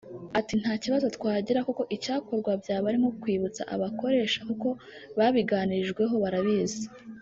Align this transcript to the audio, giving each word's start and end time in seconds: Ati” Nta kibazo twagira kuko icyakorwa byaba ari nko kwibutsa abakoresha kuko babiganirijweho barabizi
Ati” 0.39 0.53
Nta 0.61 0.73
kibazo 0.83 1.05
twagira 1.15 1.65
kuko 1.67 1.81
icyakorwa 1.95 2.51
byaba 2.61 2.85
ari 2.89 2.97
nko 3.01 3.11
kwibutsa 3.21 3.61
abakoresha 3.75 4.39
kuko 4.49 4.67
babiganirijweho 5.17 6.15
barabizi 6.23 6.83